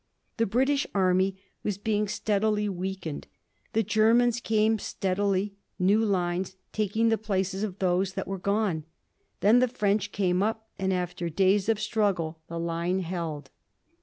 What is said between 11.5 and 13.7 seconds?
of struggle, the line held.